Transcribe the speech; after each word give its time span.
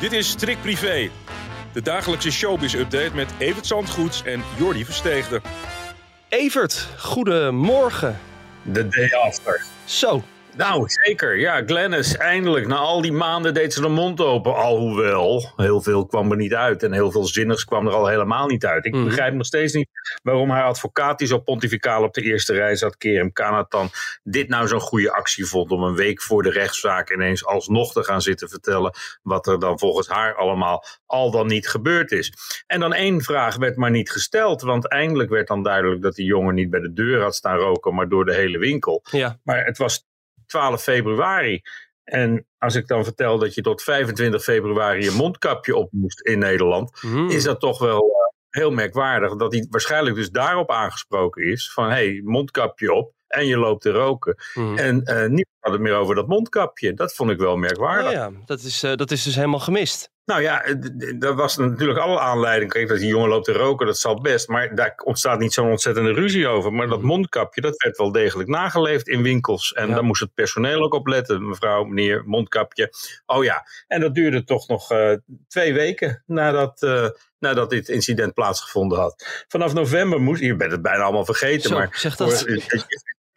Dit 0.00 0.12
is 0.12 0.34
Trick 0.34 0.60
Privé, 0.60 1.10
de 1.72 1.82
dagelijkse 1.82 2.30
showbiz-update 2.30 3.14
met 3.14 3.30
Evert 3.38 3.66
Zandgoeds 3.66 4.22
en 4.22 4.42
Jordi 4.58 4.84
Versteegde. 4.84 5.40
Evert, 6.28 6.88
goedemorgen. 6.98 8.18
The 8.72 8.88
day 8.88 9.10
after. 9.10 9.64
Zo, 9.84 10.22
Nou, 10.58 10.84
zeker. 10.86 11.38
Ja, 11.38 11.62
Glennis, 11.66 12.16
eindelijk. 12.16 12.66
Na 12.66 12.76
al 12.76 13.00
die 13.00 13.12
maanden 13.12 13.54
deed 13.54 13.72
ze 13.72 13.80
de 13.80 13.88
mond 13.88 14.20
open. 14.20 14.54
Alhoewel, 14.54 15.52
heel 15.56 15.82
veel 15.82 16.06
kwam 16.06 16.30
er 16.30 16.36
niet 16.36 16.54
uit. 16.54 16.82
En 16.82 16.92
heel 16.92 17.10
veel 17.10 17.24
zinnigs 17.24 17.64
kwam 17.64 17.86
er 17.86 17.92
al 17.92 18.06
helemaal 18.06 18.46
niet 18.46 18.66
uit. 18.66 18.84
Ik 18.84 18.94
Mhm. 18.94 19.04
begrijp 19.04 19.34
nog 19.34 19.46
steeds 19.46 19.72
niet 19.72 19.88
waarom 20.22 20.50
haar 20.50 20.64
advocaat, 20.64 21.18
die 21.18 21.26
zo 21.28 21.38
pontificaal 21.38 22.02
op 22.02 22.14
de 22.14 22.22
eerste 22.22 22.52
rij 22.54 22.76
zat, 22.76 22.96
Kerem 22.96 23.32
Kanatan, 23.32 23.90
dit 24.22 24.48
nou 24.48 24.68
zo'n 24.68 24.80
goede 24.80 25.12
actie 25.12 25.46
vond. 25.46 25.70
Om 25.70 25.82
een 25.82 25.94
week 25.94 26.22
voor 26.22 26.42
de 26.42 26.50
rechtszaak 26.50 27.10
ineens 27.12 27.46
alsnog 27.46 27.92
te 27.92 28.04
gaan 28.04 28.22
zitten 28.22 28.48
vertellen. 28.48 28.92
wat 29.22 29.46
er 29.46 29.58
dan 29.58 29.78
volgens 29.78 30.08
haar 30.08 30.34
allemaal 30.34 30.84
al 31.06 31.30
dan 31.30 31.46
niet 31.46 31.68
gebeurd 31.68 32.12
is. 32.12 32.32
En 32.66 32.80
dan 32.80 32.92
één 32.92 33.22
vraag 33.22 33.56
werd 33.56 33.76
maar 33.76 33.90
niet 33.90 34.10
gesteld. 34.10 34.62
Want 34.62 34.88
eindelijk 34.88 35.30
werd 35.30 35.48
dan 35.48 35.62
duidelijk 35.62 36.02
dat 36.02 36.14
die 36.14 36.26
jongen 36.26 36.54
niet 36.54 36.70
bij 36.70 36.80
de 36.80 36.92
deur 36.92 37.22
had 37.22 37.34
staan 37.34 37.56
roken, 37.56 37.94
maar 37.94 38.08
door 38.08 38.24
de 38.24 38.34
hele 38.34 38.58
winkel. 38.58 39.02
ja. 39.10 39.38
Maar 39.44 39.64
het 39.64 39.78
was 39.78 40.06
12 40.48 40.82
februari. 40.82 41.60
En 42.04 42.46
als 42.58 42.74
ik 42.74 42.86
dan 42.86 43.04
vertel 43.04 43.38
dat 43.38 43.54
je 43.54 43.62
tot 43.62 43.82
25 43.82 44.42
februari 44.42 45.04
je 45.04 45.10
mondkapje 45.10 45.76
op 45.76 45.88
moest 45.92 46.20
in 46.20 46.38
Nederland, 46.38 47.02
Mhm. 47.02 47.28
is 47.28 47.42
dat 47.42 47.60
toch 47.60 47.78
wel 47.78 48.00
eh, 48.02 48.60
heel 48.60 48.70
merkwaardig. 48.70 49.36
Dat 49.36 49.52
hij 49.52 49.66
waarschijnlijk 49.70 50.16
dus 50.16 50.30
daarop 50.30 50.70
aangesproken 50.70 51.44
is: 51.44 51.72
van 51.72 51.84
hé, 51.84 51.90
hey, 51.90 52.20
mondkapje 52.24 52.92
op 52.92 53.12
en 53.26 53.46
je 53.46 53.56
loopt 53.56 53.82
te 53.82 53.90
roken. 53.90 54.36
Mhm. 54.54 54.76
En 54.76 55.02
eh 55.02 55.16
niemand 55.16 55.46
het 55.72 55.80
meer 55.80 55.94
over 55.94 56.14
dat 56.14 56.26
mondkapje. 56.26 56.94
Dat 56.94 57.14
vond 57.14 57.30
ik 57.30 57.38
wel 57.38 57.56
merkwaardig. 57.56 58.06
Oh 58.06 58.12
ja, 58.12 58.30
dat 58.46 58.60
is, 58.60 58.82
eh, 58.82 58.94
dat 58.94 59.10
is 59.10 59.22
dus 59.22 59.34
helemaal 59.34 59.60
gemist. 59.60 60.10
Nou 60.24 60.42
ja, 60.42 60.64
dat 61.18 61.34
was 61.34 61.56
natuurlijk 61.56 61.98
alle 61.98 62.18
aanleiding. 62.18 62.70
Kijk, 62.72 62.88
dat 62.88 62.98
die 62.98 63.08
jongen 63.08 63.28
loopt 63.28 63.44
te 63.44 63.52
roken, 63.52 63.86
dat 63.86 63.98
zal 63.98 64.20
best. 64.20 64.48
Maar 64.48 64.74
daar 64.74 65.00
ontstaat 65.04 65.38
niet 65.38 65.52
zo'n 65.52 65.70
ontzettende 65.70 66.12
ruzie 66.12 66.46
over. 66.48 66.72
Maar 66.72 66.88
dat 66.88 67.02
mondkapje, 67.02 67.60
dat 67.60 67.82
werd 67.82 67.96
wel 67.96 68.12
degelijk 68.12 68.48
nageleefd 68.48 69.08
in 69.08 69.22
winkels. 69.22 69.72
En 69.72 69.88
Ja. 69.88 69.94
daar 69.94 70.04
moest 70.04 70.20
het 70.20 70.34
personeel 70.34 70.82
ook 70.82 70.94
op 70.94 71.06
letten. 71.06 71.48
Mevrouw, 71.48 71.84
meneer, 71.84 72.22
mondkapje. 72.26 72.92
Oh 73.26 73.44
ja, 73.44 73.66
en 73.86 74.00
dat 74.00 74.14
duurde 74.14 74.44
toch 74.44 74.68
nog 74.68 74.90
eh, 74.90 75.12
twee 75.48 75.72
weken 75.74 76.22
nadat, 76.26 76.82
eh, 76.82 77.08
nadat 77.38 77.70
dit 77.70 77.88
incident 77.88 78.34
plaatsgevonden 78.34 78.98
had. 78.98 79.44
Vanaf 79.48 79.72
november 79.74 80.20
moest, 80.20 80.40
je 80.42 80.56
bent 80.56 80.72
het 80.72 80.82
bijna 80.82 81.02
allemaal 81.02 81.24
vergeten, 81.24 81.68
Zo, 81.68 81.74
maar 81.76 81.88
zeg 81.92 82.16
dat. 82.16 82.44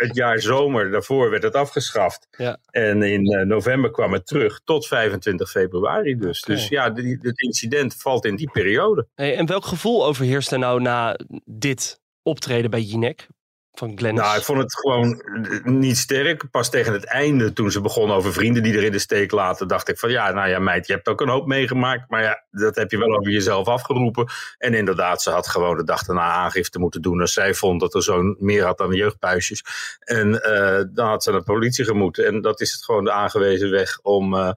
Het- 0.08 0.16
jaar 0.16 0.40
zomer 0.40 0.92
daarvoor 0.92 1.30
werd 1.30 1.44
het 1.44 1.56
afgeschaft. 1.56 2.28
Ja. 2.38 2.58
En 2.72 3.04
in 3.04 3.26
eh, 3.26 3.46
november 3.46 3.92
kwam 3.92 4.14
het 4.14 4.28
terug 4.28 4.62
tot 4.64 4.88
25 4.88 5.50
februari 5.50 6.16
dus. 6.16 6.42
Dus 6.42 6.68
ja, 6.68 6.94
het 7.22 7.42
incident 7.42 7.96
valt 7.96 8.26
in 8.26 8.36
die 8.36 8.50
periode. 8.52 9.08
Hey, 9.16 9.36
en 9.36 9.46
welk 9.46 9.66
gevoel 9.66 10.06
overheerst 10.06 10.52
er 10.52 10.60
nou 10.60 10.82
na 10.82 11.20
dit 11.46 12.00
optreden 12.24 12.72
bij 12.72 12.82
Jinek 12.82 13.28
van 13.74 13.98
Glennis? 13.98 14.22
Nou, 14.24 14.38
ik 14.38 14.44
vond 14.44 14.60
het 14.60 14.76
gewoon 14.76 15.22
eh, 15.22 15.64
niet 15.64 15.98
sterk. 15.98 16.52
Pas 16.52 16.70
tegen 16.70 16.94
het 16.94 17.06
einde, 17.06 17.54
toen 17.54 17.72
ze 17.72 17.82
begon 17.82 18.12
over 18.12 18.34
vrienden 18.34 18.64
die 18.64 18.78
er 18.78 18.84
in 18.84 18.92
de 18.92 19.00
steek 19.00 19.32
laten, 19.32 19.68
dacht 19.68 19.90
ik 19.90 20.00
van 20.00 20.10
ja, 20.10 20.32
nou 20.32 20.50
ja, 20.50 20.60
meid, 20.60 20.88
je 20.88 20.94
hebt 20.94 21.08
ook 21.08 21.22
een 21.22 21.30
hoop 21.30 21.48
meegemaakt. 21.48 22.10
Maar 22.10 22.22
ja, 22.22 22.44
dat 22.52 22.76
heb 22.76 22.92
je 22.92 22.98
wel 22.98 23.18
over 23.18 23.32
jezelf 23.32 23.68
afgeroepen. 23.68 24.28
En 24.58 24.74
inderdaad, 24.74 25.22
ze 25.22 25.30
had 25.30 25.48
gewoon 25.48 25.78
de 25.78 25.84
dag 25.84 26.04
daarna 26.04 26.32
aangifte 26.32 26.80
moeten 26.80 27.02
doen 27.02 27.22
als 27.22 27.34
zij 27.34 27.54
vond 27.54 27.80
dat 27.80 27.94
er 27.96 28.04
zo'n 28.04 28.36
meer 28.40 28.64
had 28.66 28.82
aan 28.82 28.94
jeugdpuisjes. 28.94 29.64
En 30.00 30.42
eh, 30.44 30.84
dan 30.94 31.08
had 31.08 31.24
ze 31.24 31.30
naar 31.32 31.40
de 31.40 31.46
politie 31.46 31.86
gemoeten. 31.86 32.26
En 32.26 32.42
dat 32.42 32.62
is 32.62 32.74
het 32.74 32.84
gewoon 32.84 33.04
de 33.04 33.12
aangewezen 33.12 33.72
weg 33.72 34.00
om. 34.02 34.36
eh, 34.36 34.52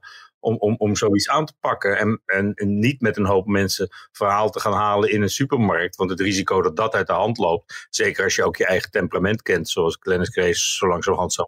om, 0.45 0.55
om, 0.59 0.75
om 0.77 0.95
zoiets 0.95 1.29
aan 1.29 1.45
te 1.45 1.53
pakken. 1.59 1.97
En, 1.97 2.21
en, 2.25 2.53
niet 2.79 3.01
met 3.01 3.17
een 3.17 3.25
hoop 3.25 3.45
mensen 3.47 3.89
verhaal 4.11 4.49
te 4.49 4.59
gaan 4.59 4.73
halen 4.73 5.11
in 5.11 5.21
een 5.21 5.29
supermarkt. 5.29 5.95
Want 5.95 6.09
het 6.09 6.19
risico 6.19 6.61
dat 6.61 6.75
dat 6.75 6.93
uit 6.93 7.07
de 7.07 7.13
hand 7.13 7.37
loopt. 7.37 7.87
Zeker 7.89 8.23
als 8.23 8.35
je 8.35 8.43
ook 8.43 8.55
je 8.55 8.65
eigen 8.65 8.91
temperament 8.91 9.41
kent. 9.41 9.69
Zoals 9.69 9.97
Glennis 9.99 10.29
Grace 10.29 10.75
zo 10.75 10.87
langzamerhand 10.87 11.33
zou. 11.33 11.47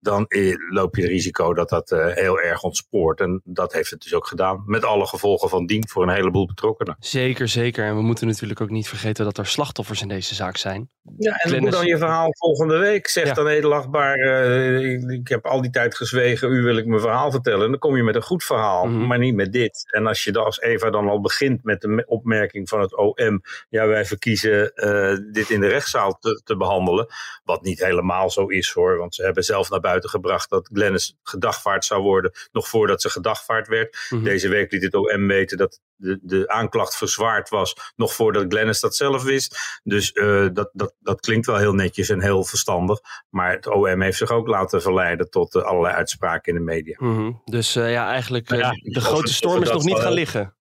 Dan 0.00 0.24
eh, 0.28 0.54
loop 0.70 0.96
je 0.96 1.02
het 1.02 1.10
risico 1.10 1.54
dat 1.54 1.68
dat 1.68 1.90
eh, 1.90 2.06
heel 2.14 2.40
erg 2.40 2.62
ontspoort. 2.62 3.20
En 3.20 3.40
dat 3.44 3.72
heeft 3.72 3.90
het 3.90 4.00
dus 4.02 4.14
ook 4.14 4.26
gedaan. 4.26 4.62
Met 4.66 4.84
alle 4.84 5.06
gevolgen 5.06 5.48
van 5.48 5.66
dien 5.66 5.88
voor 5.88 6.02
een 6.02 6.14
heleboel 6.14 6.46
betrokkenen. 6.46 6.96
Zeker, 6.98 7.48
zeker. 7.48 7.84
En 7.84 7.96
we 7.96 8.02
moeten 8.02 8.26
natuurlijk 8.26 8.60
ook 8.60 8.70
niet 8.70 8.88
vergeten 8.88 9.24
dat 9.24 9.38
er 9.38 9.46
slachtoffers 9.46 10.02
in 10.02 10.08
deze 10.08 10.34
zaak 10.34 10.56
zijn. 10.56 10.90
Ja, 11.18 11.32
en 11.32 11.48
Glennis- 11.50 11.70
dan 11.74 11.86
je 11.86 11.98
verhaal 11.98 12.28
volgende 12.30 12.76
week. 12.78 13.08
Zeg 13.08 13.26
Ja. 13.26 13.32
dan 13.34 13.46
edelachtbaar, 13.46 14.14
eh, 14.14 14.92
ik, 14.92 15.02
ik 15.10 15.28
heb 15.28 15.44
al 15.46 15.60
die 15.62 15.70
tijd 15.70 15.94
gezwegen, 15.96 16.50
u 16.52 16.62
wil 16.62 16.76
ik 16.76 16.86
mijn 16.86 17.00
verhaal 17.00 17.30
vertellen. 17.30 17.64
En 17.64 17.70
dan 17.70 17.78
kom 17.78 17.96
je 17.96 18.02
met 18.02 18.14
een 18.14 18.22
goed 18.22 18.44
verhaal, 18.44 18.86
Mhm. 18.86 19.06
maar 19.06 19.18
niet 19.18 19.34
met 19.34 19.52
dit. 19.52 19.84
En 19.90 20.06
als 20.06 20.24
je 20.24 20.32
dan 20.32 20.44
als 20.44 20.60
Eva 20.60 20.90
dan 20.90 21.08
al 21.08 21.20
begint 21.20 21.64
met 21.64 21.80
de 21.80 21.88
me- 21.88 22.04
opmerking 22.06 22.68
van 22.68 22.80
het 22.80 22.96
OM, 22.96 23.42
ja 23.68 23.86
wij 23.86 24.04
verkiezen 24.04 24.74
eh, 24.74 25.16
dit 25.32 25.50
in 25.50 25.60
de 25.60 25.68
rechtszaal 25.68 26.18
te, 26.18 26.40
te 26.44 26.56
behandelen. 26.56 27.06
Wat 27.44 27.62
niet 27.62 27.84
helemaal 27.84 28.30
zo 28.30 28.46
is 28.46 28.70
hoor, 28.70 28.96
want 28.96 29.14
ze 29.14 29.22
hebben 29.24 29.35
zelf 29.42 29.70
naar 29.70 29.80
buiten 29.80 30.10
gebracht 30.10 30.50
dat 30.50 30.68
Glennis 30.72 31.16
gedagvaard 31.22 31.84
zou 31.84 32.02
worden, 32.02 32.32
nog 32.52 32.68
voordat 32.68 33.02
ze 33.02 33.10
gedagvaard 33.10 33.68
werd. 33.68 34.06
Mhm. 34.08 34.22
Deze 34.22 34.48
week 34.48 34.72
liet 34.72 34.82
het 34.82 34.94
OM 34.94 35.26
weten 35.26 35.56
dat 35.56 35.80
de, 35.96 36.18
de 36.22 36.48
aanklacht 36.48 36.96
verzwaard 36.96 37.48
was, 37.48 37.92
nog 37.96 38.14
voordat 38.14 38.44
Glennis 38.48 38.80
dat 38.80 38.96
zelf 38.96 39.22
wist. 39.22 39.80
Dus 39.82 40.12
eh, 40.12 40.46
dat, 40.52 40.70
dat, 40.72 40.94
dat 41.00 41.20
klinkt 41.20 41.46
wel 41.46 41.56
heel 41.56 41.74
netjes 41.74 42.08
en 42.08 42.22
heel 42.22 42.44
verstandig. 42.44 43.00
Maar 43.30 43.50
het 43.50 43.66
OM 43.66 44.02
heeft 44.02 44.18
zich 44.18 44.30
ook 44.30 44.46
laten 44.46 44.82
verleiden 44.82 45.30
tot 45.30 45.54
eh, 45.54 45.62
allerlei 45.62 45.94
uitspraken 45.94 46.52
in 46.52 46.58
de 46.58 46.64
media. 46.64 46.96
Mhm. 46.98 47.32
Dus 47.44 47.76
eh, 47.76 47.92
ja, 47.92 48.08
eigenlijk 48.08 48.50
ja, 48.50 48.70
de 48.82 49.00
grote 49.00 49.32
storm 49.32 49.62
is 49.62 49.70
nog 49.70 49.84
niet 49.84 49.98
gaan 49.98 50.12
liggen. 50.12 50.55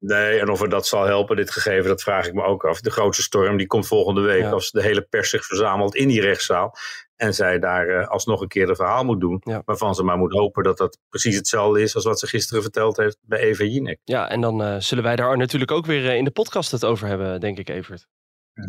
Nee, 0.00 0.40
en 0.40 0.48
of 0.50 0.60
er 0.62 0.68
dat 0.68 0.86
zal 0.86 1.04
helpen, 1.04 1.36
dit 1.36 1.50
gegeven, 1.50 1.88
dat 1.88 2.02
vraag 2.02 2.26
ik 2.26 2.34
me 2.34 2.42
ook 2.42 2.64
af. 2.64 2.80
De 2.80 2.90
grootste 2.90 3.22
storm 3.22 3.56
die 3.56 3.66
komt 3.66 3.86
volgende 3.86 4.20
week 4.20 4.42
Ja. 4.42 4.50
als 4.50 4.70
de 4.70 4.82
hele 4.82 5.02
pers 5.02 5.30
zich 5.30 5.44
verzamelt 5.44 5.94
in 5.94 6.08
die 6.08 6.20
rechtszaal. 6.20 6.76
En 7.16 7.34
zij 7.34 7.58
daar 7.58 7.88
eh, 7.88 8.08
alsnog 8.08 8.40
een 8.40 8.48
keer 8.48 8.68
een 8.68 8.76
verhaal 8.76 9.04
moet 9.04 9.20
doen. 9.20 9.40
Ja. 9.44 9.62
Waarvan 9.64 9.94
ze 9.94 10.02
maar 10.02 10.16
moet 10.16 10.32
hopen 10.32 10.62
dat 10.62 10.76
dat 10.78 10.98
precies 11.08 11.36
hetzelfde 11.36 11.80
is 11.82 11.94
als 11.94 12.04
wat 12.04 12.18
ze 12.18 12.26
gisteren 12.26 12.62
verteld 12.62 12.96
heeft 12.96 13.16
bij 13.20 13.38
Eva 13.38 13.64
Jinek. 13.64 13.98
Ja, 14.04 14.28
en 14.30 14.40
dan 14.40 14.62
eh, 14.62 14.76
zullen 14.78 15.04
wij 15.04 15.16
daar 15.16 15.36
natuurlijk 15.36 15.70
ook 15.70 15.86
weer 15.86 16.08
eh, 16.08 16.16
in 16.16 16.24
de 16.24 16.30
podcast 16.30 16.70
het 16.70 16.84
over 16.84 17.06
hebben, 17.08 17.40
denk 17.40 17.58
ik, 17.58 17.68
Evert. 17.68 18.06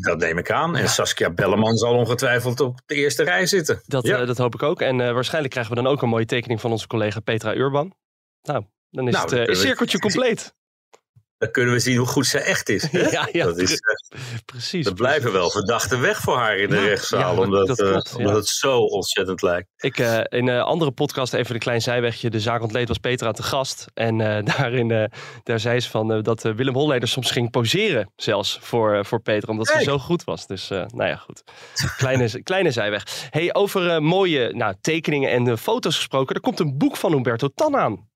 Dat 0.02 0.18
neem 0.20 0.38
ik 0.38 0.52
aan. 0.52 0.76
En 0.76 0.90
Saskia 0.90 1.30
Belleman 1.30 1.78
zal 1.78 1.94
ongetwijfeld 1.96 2.60
op 2.60 2.80
de 2.86 2.96
eerste 2.96 3.24
rij 3.24 3.46
zitten. 3.46 3.82
Dat, 3.86 4.06
Ja. 4.08 4.26
dat 4.26 4.38
hoop 4.38 4.54
ik 4.54 4.64
ook. 4.64 4.82
En 4.82 4.98
waarschijnlijk 4.98 5.54
krijgen 5.54 5.76
we 5.76 5.82
dan 5.82 5.92
ook 5.92 6.02
een 6.02 6.10
mooie 6.10 6.26
tekening 6.26 6.62
van 6.62 6.72
onze 6.72 6.88
collega 6.88 7.20
Petra 7.20 7.56
Urban. 7.56 7.94
Nou, 8.42 8.66
dan 8.90 9.08
is 9.08 9.14
Nou, 9.14 9.36
het 9.36 9.58
cirkeltje 9.58 10.00
compleet. 10.00 10.54
Dan 11.42 11.52
kunnen 11.52 11.74
we 11.74 11.80
zien 11.80 11.98
hoe 11.98 12.08
goed 12.08 12.26
ze 12.26 12.40
echt 12.40 12.70
is. 12.70 12.92
Hè? 12.92 13.10
Ja, 13.10 13.30
ja, 13.32 13.46
dat 13.46 13.58
is, 13.58 13.72
eh, 13.72 14.20
Precies. 14.46 14.86
er 14.86 14.94
blijven 14.94 15.32
wel 15.32 15.50
verdachten 15.50 16.02
weg 16.02 16.18
voor 16.18 16.38
haar 16.38 16.58
in 16.58 16.70
de 16.70 16.76
Ja, 16.76 16.82
rechtszaal. 16.82 17.36
ja, 17.36 17.42
omdat 17.42 17.68
dat 17.68 17.80
eh, 17.80 17.90
klopt, 17.90 18.16
omdat 18.16 18.36
het 18.36 18.48
zo 18.48 18.78
ontzettend 18.78 19.42
lijkt. 19.42 19.68
Ik, 19.78 19.98
eh, 19.98 20.20
in 20.30 20.48
een 20.48 20.62
andere 20.62 20.92
podcast, 20.92 21.34
even 21.34 21.54
een 21.54 21.60
klein 21.60 21.82
zijwegje, 21.82 22.30
de 22.30 22.40
zaak 22.40 22.62
ontleed, 22.62 22.88
was 22.88 22.98
Petra 22.98 23.32
te 23.32 23.44
gast. 23.44 23.86
En 23.94 24.18
daarin 24.58 25.10
daar 25.44 25.60
zei 25.60 25.80
ze 25.80 25.90
van, 25.90 26.22
dat 26.22 26.42
Willem 26.42 26.74
Holleder 26.74 27.08
soms 27.08 27.32
ging 27.32 27.52
poseren 27.52 28.12
zelfs 28.16 28.58
voor, 28.62 29.06
voor 29.06 29.22
Petra, 29.22 29.52
omdat 29.52 29.68
ze 29.68 29.84
zo 29.84 29.98
goed 29.98 30.24
was. 30.24 30.48
Dus 30.48 30.68
nou 30.70 31.06
ja, 31.06 31.16
goed. 31.16 31.44
Kleine, 31.98 32.42
kleine 32.44 32.72
zijweg. 32.72 33.28
Hey, 33.30 33.54
over 33.54 34.04
mooie 34.04 34.54
nou, 34.54 34.76
tekeningen 34.82 35.30
en 35.30 35.58
foto's 35.58 35.96
gesproken, 35.96 36.36
er 36.36 36.42
komt 36.42 36.60
een 36.60 36.78
boek 36.78 36.98
van 36.98 37.12
Humberto 37.12 37.48
Tan 37.56 37.76
aan. 37.76 38.10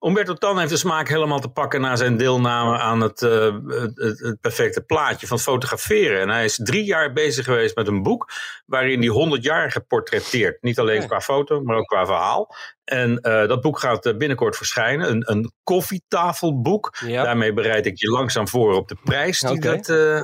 Umberto 0.00 0.34
Tan 0.34 0.58
heeft 0.58 0.70
de 0.70 0.76
smaak 0.76 1.08
helemaal 1.08 1.40
te 1.40 1.48
pakken 1.48 1.80
na 1.80 1.96
zijn 1.96 2.16
deelname 2.16 2.78
aan 2.78 3.00
het, 3.00 3.22
eh, 3.22 3.56
het, 3.66 3.90
het- 3.96 4.18
het 4.20 4.40
perfecte 4.40 4.80
plaatje 4.80 5.26
van 5.26 5.38
fotograferen. 5.38 6.20
En 6.20 6.28
hij 6.28 6.44
is 6.44 6.60
drie 6.62 6.84
jaar 6.84 7.12
bezig 7.12 7.44
geweest 7.44 7.76
met 7.76 7.86
een 7.86 8.02
boek 8.02 8.30
waarin 8.66 8.98
hij 8.98 9.08
100 9.08 9.42
jaar 9.42 9.70
geportretteert. 9.70 10.62
Niet 10.62 10.78
alleen 10.78 11.06
qua 11.06 11.20
foto, 11.20 11.60
maar 11.62 11.76
ook 11.76 11.86
qua 11.86 12.06
verhaal. 12.06 12.54
En 12.88 13.18
uh, 13.22 13.46
dat 13.46 13.60
boek 13.60 13.78
gaat 13.78 14.06
uh, 14.06 14.16
binnenkort 14.16 14.56
verschijnen. 14.56 15.10
Een, 15.10 15.30
een 15.30 15.52
koffietafelboek. 15.62 16.96
Ja. 17.06 17.22
Daarmee 17.22 17.52
bereid 17.52 17.86
ik 17.86 17.98
je 17.98 18.10
langzaam 18.10 18.48
voor 18.48 18.74
op 18.74 18.88
de 18.88 18.96
prijs 19.04 19.40
die 19.40 19.60
dat 19.60 19.88
uh, 19.88 20.20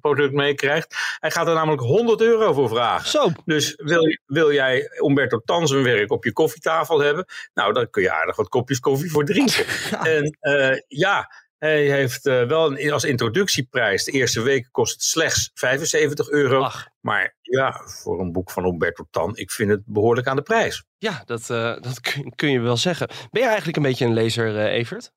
product 0.00 0.32
meekrijgt. 0.32 0.96
Hij 1.18 1.30
gaat 1.30 1.46
er 1.46 1.54
namelijk 1.54 1.82
100 1.82 2.20
euro 2.20 2.52
voor 2.52 2.68
vragen. 2.68 3.08
Zo, 3.08 3.28
Dus 3.44 3.74
wil, 3.76 4.16
wil 4.26 4.52
jij 4.52 4.90
Umberto 5.06 5.40
Tan 5.44 5.68
zijn 5.68 5.82
werk 5.82 6.12
op 6.12 6.24
je 6.24 6.32
koffietafel 6.32 7.00
hebben? 7.00 7.24
Nou, 7.54 7.72
dan 7.72 7.90
kun 7.90 8.02
je 8.02 8.12
aardig 8.12 8.36
wat 8.36 8.48
kopjes 8.48 8.80
koffie 8.80 9.10
voor 9.10 9.24
drinken. 9.24 9.64
En 10.02 10.36
uh, 10.40 10.76
ja, 10.86 11.30
hij 11.58 11.90
heeft 11.90 12.26
uh, 12.26 12.46
wel 12.46 12.78
een, 12.78 12.92
als 12.92 13.04
introductieprijs. 13.04 14.04
De 14.04 14.12
eerste 14.12 14.42
week 14.42 14.68
kost 14.70 14.92
het 14.92 15.02
slechts 15.02 15.50
75 15.54 16.30
euro. 16.30 16.62
ach. 16.62 16.88
Maar 17.00 17.36
ja, 17.40 17.80
voor 17.84 18.20
een 18.20 18.32
boek 18.32 18.50
van 18.50 18.66
Umberto 18.66 19.04
Tan, 19.10 19.36
ik 19.36 19.50
vind 19.50 19.70
het 19.70 19.82
behoorlijk 19.84 20.26
aan 20.26 20.36
de 20.36 20.42
prijs. 20.42 20.84
Ja, 21.00 21.22
dat, 21.24 21.48
uh, 21.50 21.76
dat 21.86 22.00
kun, 22.00 22.32
kun, 22.34 22.50
je 22.50 22.60
wel 22.60 22.76
zeggen. 22.76 23.08
Ben 23.08 23.40
jij 23.40 23.46
eigenlijk 23.46 23.76
een 23.76 23.82
beetje 23.82 24.04
een 24.04 24.12
lezer, 24.12 24.54
uh, 24.54 24.64
Evert? 24.64 25.12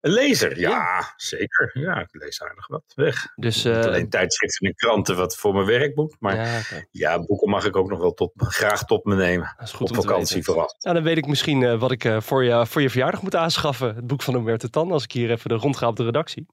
Een 0.00 0.12
lezer? 0.12 0.58
Ja, 0.58 0.70
ja, 0.70 1.12
zeker. 1.16 1.70
Ja, 1.72 2.00
ik 2.00 2.08
lees 2.10 2.42
aardig 2.42 2.66
wat 2.66 2.92
weg. 2.94 3.32
Dus, 3.36 3.64
uh, 3.64 3.80
alleen 3.80 4.08
tijdschriften 4.08 4.66
en 4.66 4.74
kranten 4.74 5.16
wat 5.16 5.36
voor 5.36 5.54
mijn 5.54 5.66
werk 5.66 5.96
moet. 5.96 6.16
Maar 6.18 6.36
ja, 6.36 6.58
okay. 6.58 6.88
ja, 6.90 7.18
boeken 7.18 7.50
mag 7.50 7.64
ik 7.64 7.76
ook 7.76 7.88
nog 7.88 7.98
wel 7.98 8.14
tot, 8.14 8.32
graag 8.36 8.84
tot 8.84 9.04
me 9.04 9.14
nemen. 9.14 9.54
Dat 9.56 9.66
is 9.66 9.72
goed 9.74 9.90
Op 9.90 9.96
vakantie 9.96 10.44
vooral. 10.44 10.74
Nou, 10.78 10.94
dan 10.94 11.04
weet 11.04 11.16
ik 11.16 11.26
misschien 11.26 11.60
uh, 11.60 11.80
wat 11.80 11.90
ik 11.90 12.04
uh, 12.04 12.20
voor, 12.20 12.44
je, 12.44 12.66
voor 12.66 12.82
je 12.82 12.90
verjaardag 12.90 13.22
moet 13.22 13.36
aanschaffen. 13.36 13.94
Het 13.94 14.06
boek 14.06 14.22
van 14.22 14.34
Umberto 14.34 14.68
Tan, 14.68 14.92
als 14.92 15.04
ik 15.04 15.12
hier 15.12 15.30
even 15.30 15.48
de 15.48 15.54
rond 15.54 15.76
ga 15.76 15.88
op 15.88 15.96
de 15.96 16.04
redactie. 16.04 16.46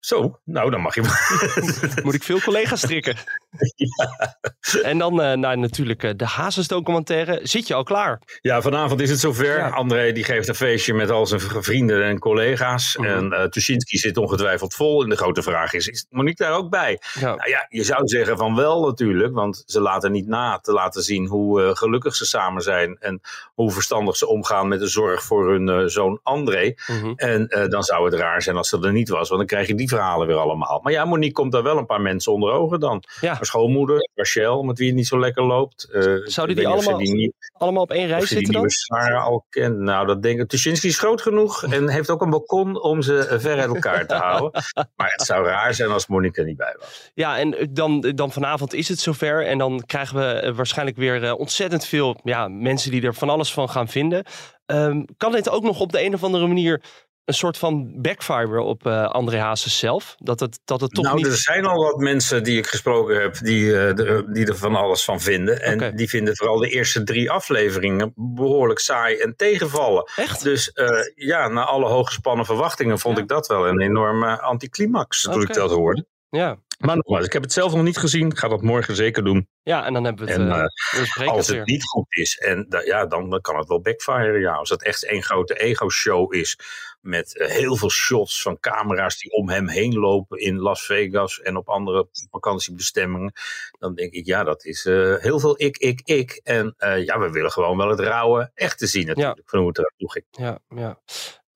Zo, 0.00 0.40
nou 0.44 0.70
dan 0.70 0.80
mag 0.80 0.94
je 0.94 1.02
Moet 2.04 2.14
ik 2.14 2.22
veel 2.22 2.40
collega's 2.40 2.80
strikken. 2.80 3.16
ja. 3.74 4.36
En 4.82 4.98
dan 4.98 5.20
uh, 5.20 5.32
nou, 5.32 5.56
natuurlijk 5.56 6.02
uh, 6.02 6.10
de 6.16 6.24
Hazes 6.26 6.68
documentaire. 6.68 7.40
Zit 7.42 7.66
je 7.66 7.74
al 7.74 7.82
klaar? 7.82 8.20
Ja, 8.40 8.60
vanavond 8.60 9.00
is 9.00 9.10
het 9.10 9.20
zover. 9.20 9.58
Ja. 9.58 9.68
André 9.68 10.12
die 10.12 10.24
geeft 10.24 10.48
een 10.48 10.54
feestje 10.54 10.94
met 10.94 11.10
al 11.10 11.26
zijn 11.26 11.40
vrienden 11.40 12.04
en 12.04 12.18
collega's. 12.18 12.96
Mhm. 12.96 13.08
En 13.08 13.32
uh, 13.32 13.44
Tuschinski 13.44 13.98
zit 13.98 14.16
ongetwijfeld 14.16 14.74
vol. 14.74 15.02
En 15.02 15.08
de 15.08 15.16
grote 15.16 15.42
vraag 15.42 15.72
is, 15.72 15.86
is 15.86 16.06
Monique 16.10 16.44
daar 16.44 16.56
ook 16.56 16.70
bij? 16.70 17.00
Ja. 17.20 17.34
Nou 17.34 17.50
ja, 17.50 17.66
je 17.68 17.84
zou 17.84 18.08
zeggen 18.08 18.36
van 18.36 18.54
wel 18.54 18.86
natuurlijk. 18.86 19.34
Want 19.34 19.62
ze 19.66 19.80
laten 19.80 20.12
niet 20.12 20.26
na 20.26 20.58
te 20.58 20.72
laten 20.72 21.02
zien 21.02 21.26
hoe 21.26 21.62
uh, 21.62 21.70
gelukkig 21.74 22.16
ze 22.16 22.26
samen 22.26 22.62
zijn. 22.62 22.96
En 23.00 23.20
hoe 23.54 23.70
verstandig 23.70 24.16
ze 24.16 24.26
omgaan 24.26 24.68
met 24.68 24.80
de 24.80 24.88
zorg 24.88 25.22
voor 25.22 25.50
hun 25.50 25.68
uh, 25.68 25.86
zoon 25.86 26.20
André. 26.22 26.74
Mhm. 26.86 27.12
En 27.16 27.46
uh, 27.48 27.66
dan 27.66 27.82
zou 27.82 28.04
het 28.04 28.14
raar 28.14 28.42
zijn 28.42 28.56
als 28.56 28.68
ze 28.68 28.78
er 28.80 28.92
niet 28.92 29.08
was. 29.08 29.28
Want 29.28 29.40
dan 29.40 29.46
krijg 29.46 29.66
je 29.66 29.74
die 29.74 29.87
verhalen 29.88 30.26
weer 30.26 30.36
allemaal. 30.36 30.80
Maar 30.82 30.92
ja, 30.92 31.04
Monique 31.04 31.32
komt 31.32 31.52
daar 31.52 31.62
wel 31.62 31.78
een 31.78 31.86
paar 31.86 32.00
mensen 32.00 32.32
onder 32.32 32.52
ogen 32.52 32.80
dan. 32.80 33.02
Ja. 33.20 33.34
Haar 33.34 33.46
schoonmoeder, 33.46 34.08
Rachel, 34.14 34.62
met 34.62 34.78
wie 34.78 34.86
het 34.86 34.96
niet 34.96 35.06
zo 35.06 35.18
lekker 35.18 35.44
loopt. 35.44 35.88
Uh, 35.92 36.26
Zouden 36.26 36.56
die 36.56 36.68
allemaal, 36.68 36.98
die 36.98 37.14
niet, 37.14 37.32
allemaal 37.52 37.82
op 37.82 37.90
één 37.90 38.06
rij 38.06 38.20
ze 38.20 38.26
die 38.26 38.36
zitten 38.36 38.54
dan? 38.54 38.70
Sarah 38.70 39.24
al 39.24 39.46
kent. 39.50 39.78
Nou, 39.78 40.06
dat 40.06 40.22
denk 40.22 40.40
ik. 40.40 40.48
Tuschinski 40.48 40.88
is 40.88 40.98
groot 40.98 41.22
genoeg 41.22 41.64
en 41.64 41.88
heeft 41.88 42.10
ook 42.10 42.22
een 42.22 42.30
balkon 42.30 42.82
om 42.82 43.02
ze 43.02 43.26
eh, 43.26 43.38
ver 43.38 43.58
uit 43.58 43.74
elkaar 43.74 44.06
te 44.06 44.14
houden. 44.14 44.50
Maar 44.96 45.12
het 45.16 45.26
zou 45.26 45.46
raar 45.46 45.74
zijn 45.74 45.90
als 45.90 46.06
Monique 46.06 46.40
er 46.40 46.46
niet 46.46 46.56
bij 46.56 46.76
was. 46.78 47.10
Ja, 47.14 47.38
en 47.38 47.68
dan, 47.70 48.00
dan 48.00 48.32
vanavond 48.32 48.74
is 48.74 48.88
het 48.88 48.98
zover. 48.98 49.46
En 49.46 49.58
dan 49.58 49.82
krijgen 49.86 50.16
we 50.16 50.24
eh, 50.24 50.54
waarschijnlijk 50.54 50.96
weer 50.96 51.34
ontzettend 51.34 51.84
veel 51.84 52.20
ja, 52.22 52.48
mensen 52.48 52.90
die 52.90 53.02
er 53.02 53.14
van 53.14 53.30
alles 53.30 53.52
van 53.52 53.68
gaan 53.68 53.88
vinden. 53.88 54.24
Um, 54.66 55.04
kan 55.16 55.32
dit 55.32 55.48
ook 55.48 55.62
nog 55.62 55.80
op 55.80 55.92
de 55.92 56.04
een 56.04 56.14
of 56.14 56.24
andere 56.24 56.46
manier 56.46 56.82
een 57.28 57.34
soort 57.34 57.58
van 57.58 58.00
backfire 58.00 58.60
op 58.60 58.86
uh, 58.86 59.04
André 59.04 59.38
Hazes 59.38 59.78
zelf? 59.78 60.14
Dat 60.18 60.40
het, 60.40 60.60
dat 60.64 60.80
het 60.80 60.90
toch 60.90 61.04
nou, 61.04 61.16
niet... 61.16 61.26
er 61.26 61.36
zijn 61.36 61.64
al 61.64 61.82
wat 61.82 61.96
mensen 61.96 62.42
die 62.42 62.58
ik 62.58 62.66
gesproken 62.66 63.20
heb 63.20 63.38
die, 63.38 63.64
uh, 63.64 63.94
de, 63.94 64.28
die 64.32 64.46
er 64.46 64.56
van 64.56 64.74
alles 64.74 65.04
van 65.04 65.20
vinden. 65.20 65.62
En 65.62 65.96
die 65.96 66.08
vinden 66.08 66.36
vooral 66.36 66.58
de 66.58 66.68
eerste 66.68 67.02
drie 67.02 67.30
afleveringen 67.30 68.12
behoorlijk 68.14 68.78
saai 68.78 69.16
en 69.16 69.36
tegenvallen. 69.36 70.10
Echt? 70.16 70.42
Dus 70.42 70.70
uh, 70.74 70.88
ja, 71.14 71.48
na 71.48 71.64
alle 71.64 71.86
hooggespannen 71.86 72.44
verwachtingen 72.46 72.98
vond 72.98 73.16
Ja. 73.16 73.22
ik 73.22 73.28
dat 73.28 73.46
wel 73.46 73.68
een 73.68 73.80
enorme 73.80 74.40
anticlimax 74.40 75.22
toen 75.22 75.34
Oké. 75.34 75.42
ik 75.42 75.54
dat 75.54 75.70
hoorde. 75.70 76.06
Ja. 76.30 76.58
Maar 76.78 76.96
nogmaals, 76.96 77.26
ik 77.26 77.32
heb 77.32 77.42
het 77.42 77.52
zelf 77.52 77.74
nog 77.74 77.82
niet 77.82 77.96
gezien. 77.98 78.26
Ik 78.30 78.38
ga 78.38 78.48
dat 78.48 78.62
morgen 78.62 78.96
zeker 78.96 79.24
doen. 79.24 79.48
ja, 79.62 79.84
en 79.84 79.92
dan 79.92 80.04
hebben 80.04 80.26
we 80.26 80.32
het... 80.32 80.40
En, 80.40 80.50
eh, 80.50 81.26
eh, 81.26 81.28
Als 81.28 81.46
het 81.46 81.56
weer. 81.56 81.64
niet 81.64 81.84
goed 81.84 82.06
is, 82.08 82.38
en 82.38 82.66
da- 82.68 82.80
ja, 82.80 83.06
dan, 83.06 83.30
dan 83.30 83.40
kan 83.40 83.58
het 83.58 83.68
wel 83.68 83.80
backfire. 83.80 84.38
Ja. 84.38 84.52
Als 84.52 84.68
het 84.70 84.82
echt 84.84 85.04
één 85.04 85.22
grote 85.22 85.54
ego-show 85.58 86.34
is. 86.34 86.58
Met 87.00 87.38
eh, 87.38 87.48
heel 87.48 87.76
veel 87.76 87.90
shots 87.90 88.42
van 88.42 88.60
camera's 88.60 89.18
die 89.18 89.30
om 89.32 89.48
hem 89.48 89.68
heen 89.68 89.94
lopen 89.94 90.38
in 90.38 90.58
Las 90.58 90.86
Vegas 90.86 91.40
en 91.40 91.56
op 91.56 91.68
andere 91.68 92.08
vakantiebestemmingen. 92.30 93.32
Dan 93.78 93.94
denk 93.94 94.12
ik, 94.12 94.26
ja, 94.26 94.44
dat 94.44 94.64
is 94.64 94.84
heel 95.18 95.40
veel 95.40 95.54
ik, 95.62 95.76
ik, 95.78 96.00
ik. 96.04 96.40
En 96.42 96.74
ja, 96.78 97.18
we 97.18 97.30
willen 97.30 97.50
gewoon 97.52 97.76
wel 97.76 97.88
het 97.88 98.00
rauwe 98.00 98.50
echte 98.54 98.86
zien 98.86 99.06
natuurlijk. 99.06 99.42
Van 99.44 99.58
hoe 99.58 99.68
het 99.68 99.78
eraan 99.78 99.94
toe 99.96 100.12
ging. 100.12 100.24
Ja, 100.30 100.58
ja. 100.68 100.98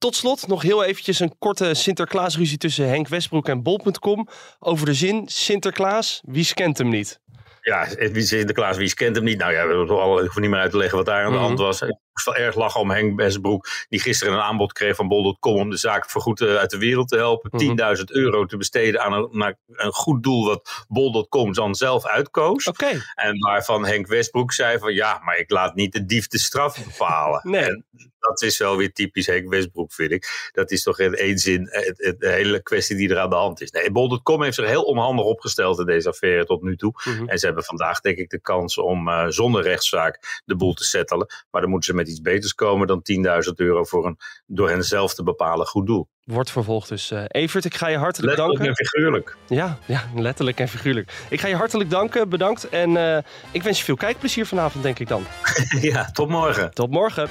Tot 0.03 0.15
slot 0.17 0.47
nog 0.47 0.63
heel 0.63 0.85
eventjes 0.85 1.21
een 1.21 1.39
korte 1.39 1.75
Sinterklaasruzie 1.75 2.59
tussen 2.59 2.89
Henk 2.89 3.09
Westbroek 3.09 3.49
en 3.49 3.63
Bol.com. 3.63 4.29
Over 4.59 4.87
de 4.87 4.95
zin 4.95 5.23
Sinterklaas, 5.29 6.21
wie 6.25 6.45
scant 6.45 6.79
hem 6.79 6.89
niet? 6.89 7.21
Ja, 7.61 7.87
Sinterklaas, 8.13 8.77
wie 8.77 8.95
kent 8.95 9.17
hem 9.17 9.25
niet? 9.25 9.39
Nou 9.39 9.53
ja, 9.53 9.67
we 9.67 9.75
hoeven 9.75 9.97
hoef 10.27 10.37
niet 10.39 10.51
meer 10.51 10.59
uit 10.61 10.71
te 10.71 10.77
leggen 10.77 10.97
wat 10.97 11.07
daar 11.07 11.25
aan 11.25 11.31
de 11.33 11.37
Mhm. 11.37 11.47
hand 11.47 11.59
was. 11.59 11.81
Ik 12.13 12.25
moest 12.25 12.39
wel 12.39 12.47
erg 12.47 12.55
lachen 12.57 12.81
om 12.81 12.91
Henk 12.91 13.17
Besbroek, 13.17 13.69
die 13.89 14.01
gisteren 14.01 14.35
een 14.35 14.41
aanbod 14.41 14.73
kreeg 14.73 14.97
van 14.97 15.09
Bol.com 15.09 15.57
om 15.57 15.71
de 15.71 15.77
zaak 15.77 16.11
voorgoed 16.11 16.41
eh, 16.41 16.57
uit 16.57 16.71
de 16.71 16.79
wereld 16.79 17.09
te 17.09 17.17
helpen. 17.17 17.51
Mhm. 17.53 17.97
10.000 17.97 18.05
euro 18.05 18.45
te 18.45 18.57
besteden 18.57 19.03
aan 19.03 19.13
een, 19.13 19.57
een 19.67 19.93
goed 19.93 20.23
doel 20.23 20.47
wat 20.47 20.85
Bol.com 20.89 21.53
dan 21.53 21.75
zelf 21.75 22.07
uitkoos. 22.07 22.71
En 23.15 23.39
waarvan 23.39 23.87
Henk 23.87 24.07
Westbroek 24.07 24.53
zei 24.53 24.79
van 24.79 24.95
ja, 24.95 25.21
maar 25.25 25.39
ik 25.39 25.51
laat 25.51 25.75
niet 25.75 25.93
de 25.93 26.05
dief 26.05 26.27
de 26.27 26.39
straf 26.39 26.85
bepalen. 26.85 27.41
Nee. 27.53 27.63
En 27.63 27.87
dat 28.19 28.43
is 28.43 28.59
wel 28.59 28.77
weer 28.77 28.93
typisch 28.93 29.27
Henk 29.27 29.49
Westbroek, 29.49 29.93
vind 29.93 30.11
ik. 30.11 30.51
Dat 30.53 30.71
is 30.71 30.83
toch 30.83 30.99
in 30.99 31.15
één 31.15 31.39
zin 31.39 31.69
eh, 31.69 32.13
de 32.19 32.29
hele 32.29 32.63
kwestie 32.63 32.97
die 32.97 33.09
er 33.09 33.19
aan 33.19 33.31
de 33.31 33.37
hand 33.37 33.61
is. 33.61 33.71
Nee, 33.71 33.91
Bol.com 33.91 34.43
heeft 34.43 34.55
zich 34.55 34.67
heel 34.67 34.83
onhandig 34.83 35.25
opgesteld 35.25 35.79
in 35.79 35.87
deze 35.87 36.09
affaire 36.09 36.45
tot 36.45 36.63
nu 36.63 36.77
toe. 36.77 36.93
Mhm. 37.05 37.29
En 37.29 37.39
ze 37.39 37.47
hebben 37.47 37.65
vandaag 37.65 38.01
denk 38.01 38.19
ik 38.19 38.31
de 38.31 38.41
kans 38.41 38.79
om 38.79 39.09
eh, 39.09 39.27
zonder 39.29 39.63
rechtszaak 39.63 40.43
de 40.45 40.57
boel 40.57 40.75
te 40.75 40.85
settelen. 40.85 41.27
Maar 41.51 41.61
dan 41.61 41.71
moeten 41.71 41.91
ze 41.91 41.97
met 41.97 42.02
iets 42.09 42.21
beters 42.21 42.55
komen 42.55 42.87
dan 42.87 43.03
10.000 43.47 43.53
euro 43.55 43.85
voor 43.85 44.07
een 44.07 44.19
door 44.47 44.69
hen 44.69 44.83
zelf 44.85 45.15
te 45.15 45.23
bepalen 45.23 45.67
goed 45.67 45.87
doel. 45.87 46.09
wordt 46.25 46.51
vervolgd 46.51 46.89
dus. 46.89 47.11
eh 47.11 47.25
Evert, 47.27 47.65
ik 47.65 47.75
ga 47.75 47.89
je 47.89 47.97
hartelijk 47.97 48.37
Letterlijk 48.37 48.59
danken. 48.59 48.77
en 48.77 48.87
figuurlijk. 48.87 49.37
Ja, 49.49 49.79
ja, 49.87 50.05
letterlijk 50.15 50.61
en 50.61 50.69
figuurlijk. 50.69 51.13
Ik 51.31 51.41
ga 51.41 51.49
je 51.49 51.57
hartelijk 51.57 51.91
danken, 51.91 52.29
bedankt. 52.29 52.69
En 52.69 52.97
eh, 52.97 53.23
ik 53.51 53.63
wens 53.63 53.79
je 53.79 53.85
veel 53.85 53.97
kijkplezier 53.97 54.47
vanavond, 54.47 54.83
denk 54.83 54.99
ik 54.99 55.09
dan. 55.09 55.25
ja, 55.81 56.11
tot 56.11 56.29
morgen. 56.29 56.75
Tot 56.75 56.91
morgen. 56.91 57.29